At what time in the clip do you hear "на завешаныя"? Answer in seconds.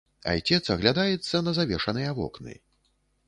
1.47-2.15